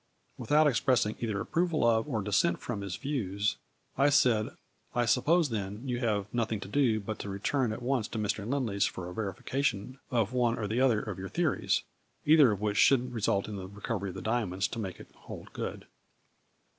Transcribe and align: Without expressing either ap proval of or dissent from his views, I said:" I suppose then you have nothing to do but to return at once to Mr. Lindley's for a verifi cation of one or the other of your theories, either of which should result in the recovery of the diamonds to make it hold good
Without 0.35 0.65
expressing 0.65 1.15
either 1.19 1.39
ap 1.39 1.51
proval 1.51 1.83
of 1.83 2.09
or 2.09 2.23
dissent 2.23 2.59
from 2.59 2.81
his 2.81 2.95
views, 2.95 3.57
I 3.99 4.09
said:" 4.09 4.49
I 4.95 5.05
suppose 5.05 5.49
then 5.49 5.87
you 5.87 5.99
have 5.99 6.25
nothing 6.33 6.59
to 6.61 6.67
do 6.67 6.99
but 6.99 7.19
to 7.19 7.29
return 7.29 7.71
at 7.71 7.83
once 7.83 8.07
to 8.07 8.17
Mr. 8.17 8.43
Lindley's 8.49 8.87
for 8.87 9.07
a 9.07 9.13
verifi 9.13 9.45
cation 9.45 9.99
of 10.09 10.33
one 10.33 10.57
or 10.57 10.67
the 10.67 10.81
other 10.81 11.01
of 11.03 11.19
your 11.19 11.29
theories, 11.29 11.83
either 12.25 12.51
of 12.51 12.59
which 12.61 12.77
should 12.77 13.13
result 13.13 13.47
in 13.47 13.57
the 13.57 13.67
recovery 13.67 14.09
of 14.09 14.15
the 14.15 14.23
diamonds 14.23 14.67
to 14.69 14.79
make 14.79 14.99
it 14.99 15.11
hold 15.13 15.53
good 15.53 15.85